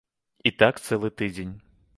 [0.49, 1.53] І так цэлы тыдзень.